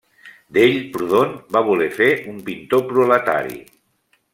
[0.55, 3.65] D'ell, Proudhon, va voler fer un pintor proletari.